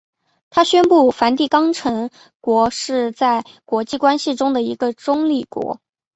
[0.49, 2.09] 它宣布梵蒂冈城
[2.39, 5.79] 国是在国际关系的一个中立国。